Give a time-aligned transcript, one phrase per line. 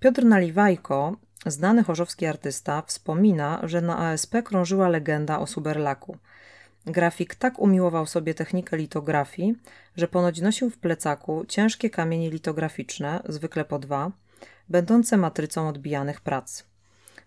[0.00, 6.16] Piotr Naliwajko, znany chorzowski artysta, wspomina, że na ASP krążyła legenda o Suberlaku.
[6.86, 9.54] Grafik tak umiłował sobie technikę litografii,
[9.96, 14.10] że ponoć nosił w plecaku ciężkie kamienie litograficzne, zwykle po dwa,
[14.68, 16.64] będące matrycą odbijanych prac.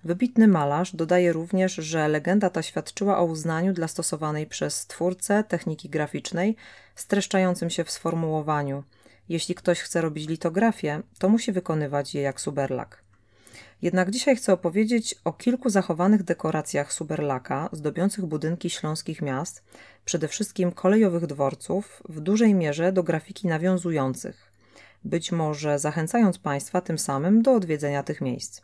[0.03, 5.89] Wybitny malarz dodaje również, że legenda ta świadczyła o uznaniu dla stosowanej przez twórcę techniki
[5.89, 6.55] graficznej,
[6.95, 8.83] streszczającym się w sformułowaniu–
[9.31, 13.03] jeśli ktoś chce robić litografię, to musi wykonywać je jak Suberlak.
[13.81, 19.63] Jednak dzisiaj chcę opowiedzieć o kilku zachowanych dekoracjach Suberlaka zdobiących budynki śląskich miast,
[20.05, 24.51] przede wszystkim kolejowych dworców, w dużej mierze do grafiki nawiązujących,
[25.03, 28.61] być może zachęcając Państwa tym samym do odwiedzenia tych miejsc.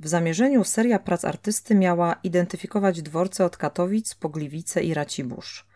[0.00, 5.67] W zamierzeniu seria prac artysty miała identyfikować dworce od Katowic, Pogliwice i Racibórz.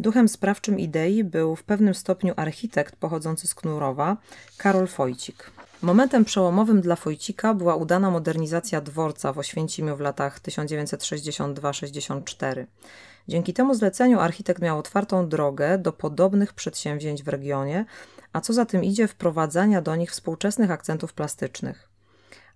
[0.00, 4.16] Duchem sprawczym idei był w pewnym stopniu architekt pochodzący z Knurowa,
[4.56, 5.50] Karol Fojcik.
[5.82, 12.66] Momentem przełomowym dla Fojcika była udana modernizacja dworca w Oświęcimiu w latach 1962-64.
[13.28, 17.84] Dzięki temu zleceniu architekt miał otwartą drogę do podobnych przedsięwzięć w regionie,
[18.32, 21.97] a co za tym idzie wprowadzania do nich współczesnych akcentów plastycznych.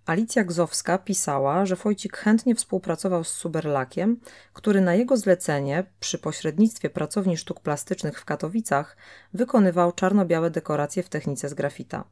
[0.06, 4.20] Alicja Gzowska pisała, że Wojcik chętnie współpracował z Suberlakiem,
[4.52, 8.96] który na jego zlecenie, przy pośrednictwie pracowni sztuk plastycznych w Katowicach,
[9.34, 12.04] wykonywał czarno-białe dekoracje w technice z grafita.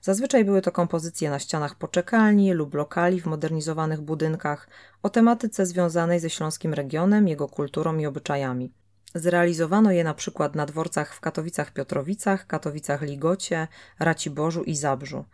[0.00, 4.68] Zazwyczaj były to kompozycje na ścianach poczekalni lub lokali w modernizowanych budynkach
[5.02, 8.72] o tematyce związanej ze śląskim regionem, jego kulturą i obyczajami.
[9.14, 13.68] Zrealizowano je na przykład na dworcach w Katowicach Piotrowicach, Katowicach Ligocie,
[13.98, 15.24] Raciborzu i Zabrzu.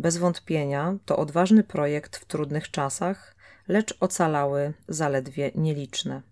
[0.00, 3.36] Bez wątpienia to odważny projekt w trudnych czasach,
[3.68, 6.22] lecz ocalały zaledwie nieliczne.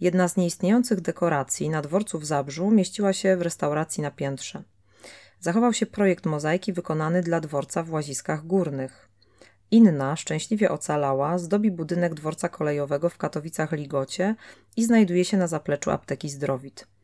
[0.00, 4.62] Jedna z nieistniejących dekoracji na dworcu w Zabrzu mieściła się w restauracji na piętrze.
[5.40, 9.08] Zachował się projekt mozaiki wykonany dla dworca w Łaziskach Górnych.
[9.70, 14.34] Inna, szczęśliwie ocalała, zdobi budynek dworca kolejowego w Katowicach-Ligocie
[14.76, 16.95] i znajduje się na zapleczu apteki Zdrowit.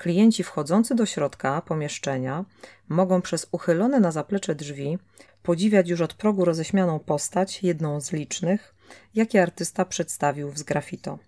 [0.00, 2.44] Klienci wchodzący do środka pomieszczenia
[2.88, 4.98] mogą przez uchylone na zaplecze drzwi
[5.42, 8.74] podziwiać już od progu roześmianą postać, jedną z licznych,
[9.14, 11.18] jakie artysta przedstawił w zgrafito.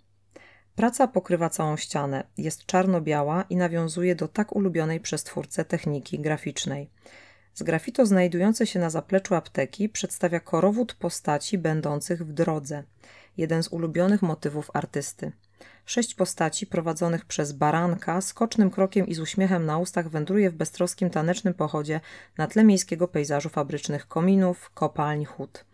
[0.76, 6.90] Praca pokrywa całą ścianę, jest czarno-biała i nawiązuje do tak ulubionej przez twórcę techniki graficznej.
[7.54, 12.82] Z grafito znajdujące się na zapleczu apteki przedstawia korowód postaci będących w drodze,
[13.36, 15.32] jeden z ulubionych motywów artysty.
[15.86, 21.10] Sześć postaci prowadzonych przez baranka skocznym krokiem i z uśmiechem na ustach wędruje w beztroskim
[21.10, 22.00] tanecznym pochodzie
[22.38, 25.64] na tle miejskiego pejzażu fabrycznych kominów, kopalń, hut.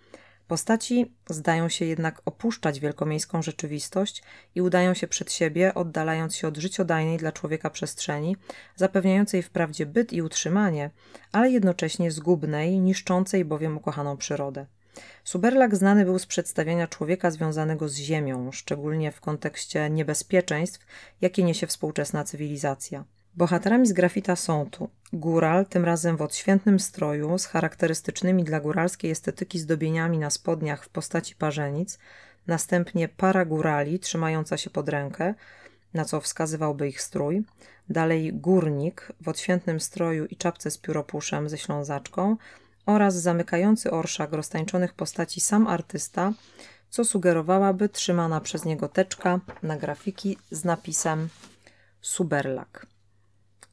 [0.49, 4.23] Postaci zdają się jednak opuszczać wielkomiejską rzeczywistość
[4.55, 8.37] i udają się przed siebie, oddalając się od życiodajnej dla człowieka przestrzeni,
[8.77, 10.91] zapewniającej wprawdzie byt i utrzymanie,
[11.33, 14.67] ale jednocześnie zgubnej, niszczącej bowiem ukochaną przyrodę.
[15.25, 20.87] Suberlak znany był z przedstawiania człowieka związanego z ziemią, szczególnie w kontekście niebezpieczeństw,
[21.21, 23.05] jakie niesie współczesna cywilizacja.
[23.35, 29.11] Bohaterami z grafita są tu góral, tym razem w odświętnym stroju, z charakterystycznymi dla góralskiej
[29.11, 31.99] estetyki zdobieniami na spodniach w postaci parzenic,
[32.47, 35.35] następnie para górali trzymająca się pod rękę,
[35.95, 37.45] na co wskazywałby ich strój,
[37.91, 42.37] dalej górnik w odświętnym stroju i czapce z pióropuszem ze ślązaczką
[42.89, 46.33] oraz zamykający orszak roztańczonych postaci sam artysta,
[46.91, 51.29] co sugerowałaby trzymana przez niego teczka na grafiki z napisem
[52.01, 52.87] Suberlak.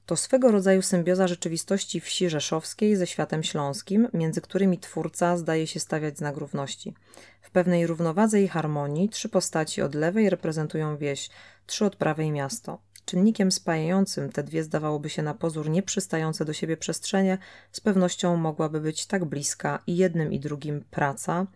[0.05, 5.79] To swego rodzaju symbioza rzeczywistości wsi rzeszowskiej ze światem śląskim, między którymi twórca zdaje się
[5.79, 6.93] stawiać znak równości.
[7.41, 11.29] W pewnej równowadze i harmonii trzy postaci od lewej reprezentują wieś,
[11.65, 12.79] trzy od prawej miasto.
[13.05, 17.37] Czynnikiem spajającym te dwie zdawałoby się na pozór nieprzystające do siebie przestrzenie
[17.71, 21.47] z pewnością mogłaby być tak bliska i jednym i drugim praca,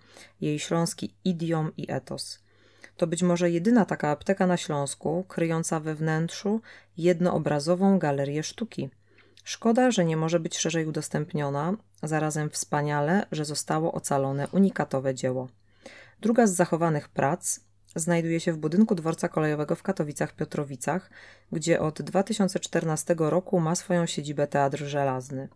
[0.41, 2.39] jej śląski idiom i etos.
[2.97, 6.61] To być może jedyna taka apteka na Śląsku, kryjąca we wnętrzu
[6.97, 8.89] jednoobrazową galerię sztuki.
[9.43, 11.73] Szkoda, że nie może być szerzej udostępniona,
[12.03, 15.47] zarazem wspaniale, że zostało ocalone unikatowe dzieło.
[16.21, 17.59] Druga z zachowanych prac
[17.95, 20.99] znajduje się w budynku dworca kolejowego w Katowicach-Piotrowicach,
[21.51, 25.49] gdzie od 2014 roku ma swoją siedzibę Teatr Żelazny.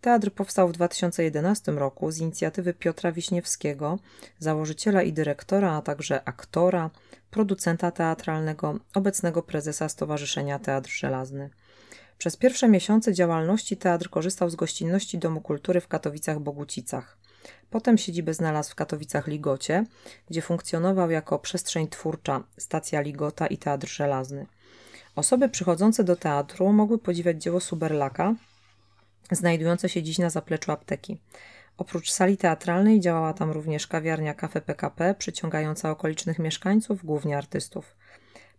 [0.00, 3.98] Teatr powstał w 2011 roku z inicjatywy Piotra Wiśniewskiego,
[4.38, 6.90] założyciela i dyrektora, a także aktora,
[7.30, 11.50] producenta teatralnego, obecnego prezesa Stowarzyszenia Teatr Żelazny.
[12.18, 17.02] Przez pierwsze miesiące działalności teatr korzystał z gościnności Domu Kultury w Katowicach-Bogucicach.
[17.70, 19.84] Potem siedzibę znalazł w Katowicach-Ligocie,
[20.30, 24.46] gdzie funkcjonował jako przestrzeń twórcza stacja Ligota i Teatr Żelazny.
[25.16, 28.34] Osoby przychodzące do teatru mogły podziwiać dzieło Suberlaka,
[29.30, 31.20] znajdujące się dziś na zapleczu apteki.
[31.78, 37.96] Oprócz sali teatralnej działała tam również kawiarnia Cafe PKP, przyciągająca okolicznych mieszkańców, głównie artystów.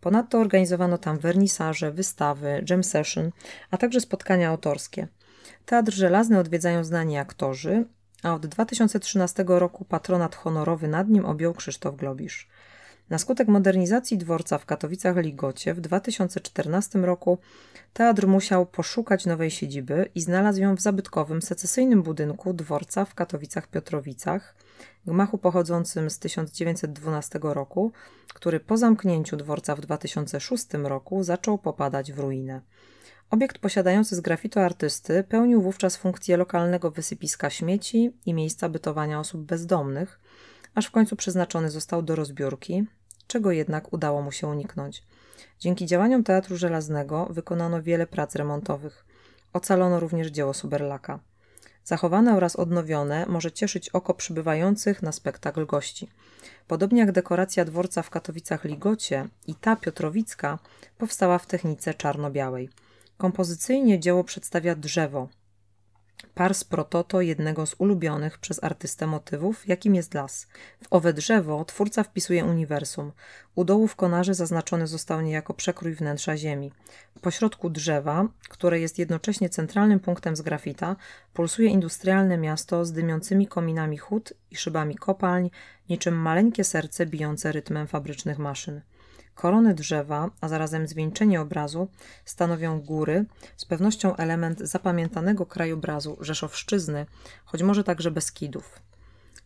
[0.02, 3.32] Ponadto organizowano tam wernisaże, wystawy, jam session,
[3.72, 5.08] a także spotkania autorskie.
[5.66, 7.86] Teatr Żelazny odwiedzają znani aktorzy,
[8.24, 12.48] a od 2013 roku patronat honorowy nad nim objął Krzysztof Globisz.
[13.10, 17.38] Na skutek modernizacji dworca w Katowicach-Ligocie w 2014 roku
[17.94, 24.40] teatr musiał poszukać nowej siedziby i znalazł ją w zabytkowym, secesyjnym budynku dworca w Katowicach-Piotrowicach,
[25.06, 27.92] gmachu pochodzącym z 1912 roku,
[28.34, 32.62] który po zamknięciu dworca w 2006 roku zaczął popadać w ruinę.
[33.32, 39.42] Obiekt posiadający z grafitu artysty pełnił wówczas funkcję lokalnego wysypiska śmieci i miejsca bytowania osób
[39.42, 40.20] bezdomnych,
[40.76, 42.86] aż w końcu przeznaczony został do rozbiórki,
[43.28, 45.04] czego jednak udało mu się uniknąć.
[45.60, 49.06] Dzięki działaniom Teatru Żelaznego wykonano wiele prac remontowych.
[49.54, 51.20] Ocalono również dzieło Suberlaka.
[51.84, 56.10] Zachowane oraz odnowione może cieszyć oko przybywających na spektakl gości.
[56.68, 60.60] Podobnie jak dekoracja dworca w Katowicach-Ligocie i ta Piotrowicka
[60.98, 62.70] powstała w technice czarno-białej.
[63.20, 65.28] Kompozycyjnie dzieło przedstawia drzewo,
[66.36, 70.48] pars prototo jednego z ulubionych przez artystę motywów, jakim jest las.
[70.84, 73.12] W owe drzewo twórca wpisuje uniwersum.
[73.56, 76.72] U dołu w konarze zaznaczony został niejako przekrój wnętrza ziemi.
[77.22, 80.96] Po środku drzewa, które jest jednocześnie centralnym punktem z grafita,
[81.34, 85.50] pulsuje industrialne miasto z dymiącymi kominami hut i szybami kopalń,
[85.90, 88.82] niczym maleńkie serce bijące rytmem fabrycznych maszyn.
[89.40, 91.88] Korony drzewa, a zarazem zwieńczenie obrazu
[92.26, 93.26] stanowią góry,
[93.58, 97.06] z pewnością element zapamiętanego krajobrazu Rzeszowszczyzny,
[97.46, 98.80] choć może także Beskidów.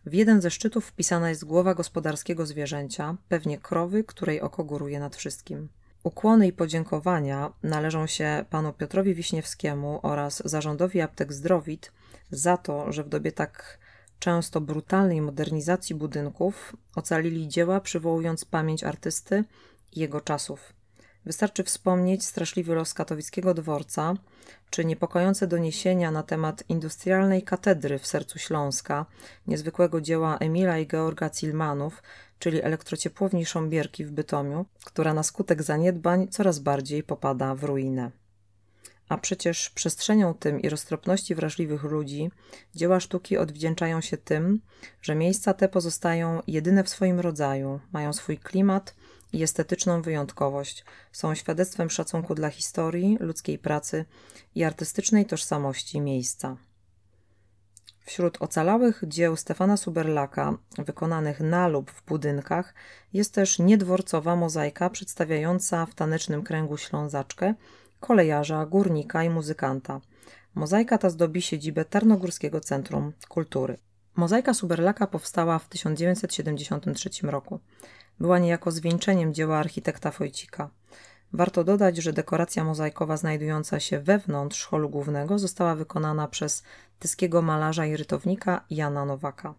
[0.06, 5.16] W jeden ze szczytów wpisana jest głowa gospodarskiego zwierzęcia, pewnie krowy, której oko góruje nad
[5.16, 5.70] wszystkim.
[6.04, 11.92] Ukłony i podziękowania należą się panu Piotrowi Wiśniewskiemu oraz zarządowi aptek Zdrowit
[12.32, 13.78] za to, że w dobie tak
[14.20, 19.44] często brutalnej modernizacji budynków ocalili dzieła, przywołując pamięć artysty
[19.98, 20.74] jego czasów.
[21.26, 24.14] Wystarczy wspomnieć straszliwy los katowickiego dworca,
[24.70, 29.06] czy niepokojące doniesienia na temat industrialnej katedry w sercu Śląska,
[29.48, 32.04] niezwykłego dzieła Emila i Georga Cilmanów,
[32.40, 38.12] czyli elektrociepłowni Sząbierki w Bytomiu, która na skutek zaniedbań coraz bardziej popada w ruinę.
[39.10, 42.32] A przecież przestrzenią tym i roztropności wrażliwych ludzi
[42.76, 44.62] dzieła sztuki odwdzięczają się tym,
[45.02, 48.96] że miejsca te pozostają jedyne w swoim rodzaju, mają swój klimat
[49.34, 54.06] i estetyczną wyjątkowość, są świadectwem szacunku dla historii, ludzkiej pracy
[54.56, 56.58] i artystycznej tożsamości miejsca.
[58.06, 62.74] Wśród ocalałych dzieł Stefana Suberlaka, wykonanych na lub w budynkach,
[63.14, 67.54] jest też niedworcowa mozaika przedstawiająca w tanecznym kręgu ślązaczkę,
[68.00, 70.02] kolejarza, górnika i muzykanta.
[70.56, 73.78] Mozaika ta zdobi siedzibę Tarnogórskiego Centrum Kultury.
[74.16, 77.60] Mozaika Suberlaka powstała w 1973 roku.
[78.20, 80.70] Była niejako zwieńczeniem dzieła architekta Wojcika.
[81.34, 86.64] Warto dodać, że dekoracja mozaikowa znajdująca się wewnątrz holu głównego została wykonana przez
[87.00, 89.54] tyskiego malarza i rytownika Jana Nowaka.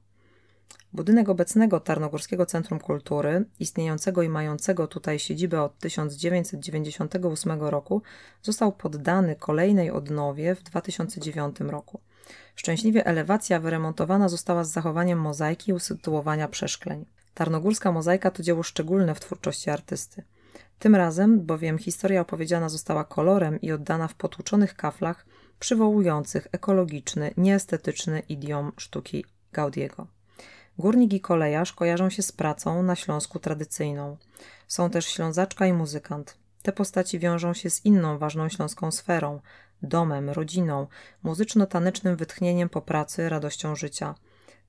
[0.93, 8.03] Budynek obecnego Tarnogórskiego Centrum Kultury, istniejącego i mającego tutaj siedzibę od 1998 roku,
[8.43, 12.01] został poddany kolejnej odnowie w 2009 roku.
[12.55, 17.05] Szczęśliwie elewacja wyremontowana została z zachowaniem mozaiki i usytuowania przeszkleń.
[17.35, 20.23] Tarnogórska mozaika to dzieło szczególne w twórczości artysty.
[20.79, 25.27] Tym razem bowiem historia opowiedziana została kolorem i oddana w potłuczonych kaflach
[25.59, 30.07] przywołujących ekologiczny, nieestetyczny idiom sztuki Gaudiego.
[30.79, 34.17] Górnik i kolejarz kojarzą się z pracą na Śląsku tradycyjną.
[34.69, 36.37] Są też ślązaczka i muzykant.
[36.63, 39.41] Te postaci wiążą się z inną ważną śląską sferą
[39.83, 40.87] domem, rodziną,
[41.23, 44.15] muzyczno-tanecznym wytchnieniem po pracy, radością życia.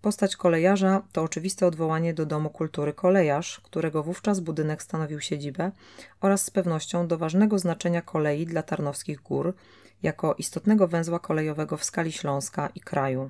[0.05, 5.71] Postać kolejarza to oczywiste odwołanie do Domu Kultury Kolejarz, którego wówczas budynek stanowił siedzibę,
[6.21, 9.53] oraz z pewnością do ważnego znaczenia kolei dla Tarnowskich Gór,
[10.03, 13.29] jako istotnego węzła kolejowego w skali Śląska i kraju.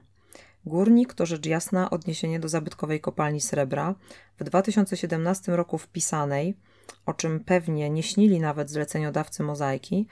[0.66, 3.96] Górnik to rzecz jasna odniesienie do zabytkowej kopalni srebra,
[4.40, 6.58] w 2017 roku wpisanej,
[7.06, 10.08] o czym pewnie nie śnili nawet zleceniodawcy mozaiki,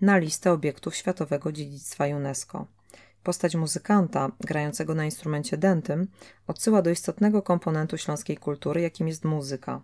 [0.00, 2.66] na listę obiektów światowego dziedzictwa UNESCO.
[3.28, 6.08] Postać muzykanta, grającego na instrumencie dętym,
[6.46, 9.80] odsyła do istotnego komponentu śląskiej kultury, jakim jest muzyka.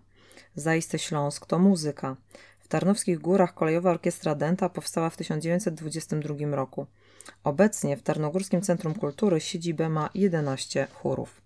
[0.55, 2.15] Zaiste Śląsk to muzyka.
[2.59, 6.85] W Tarnowskich Górach kolejowa orkiestra dęta powstała w 1922 roku.
[7.43, 11.41] Obecnie w Tarnogórskim Centrum Kultury siedzibę ma 11 chórów.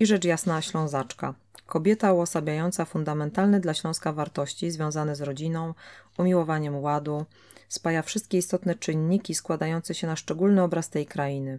[0.00, 1.34] I rzecz jasna Ślązaczka.
[1.66, 5.74] Kobieta uosabiająca fundamentalne dla Śląska wartości związane z rodziną,
[6.18, 7.26] umiłowaniem ładu,
[7.70, 11.58] spaja wszystkie istotne czynniki składające się na szczególny obraz tej krainy.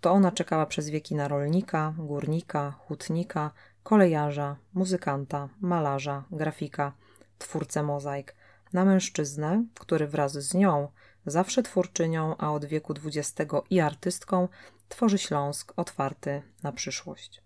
[0.00, 3.50] To ona czekała przez wieki na rolnika, górnika, hutnika,
[3.82, 6.92] kolejarza, muzykanta, malarza, grafika,
[7.38, 8.34] twórcę mozaik,
[8.72, 10.88] na mężczyznę, który wraz z nią,
[11.26, 14.48] zawsze twórczynią, a od wieku XX i artystką,
[14.88, 17.42] tworzy Śląsk otwarty na przyszłość.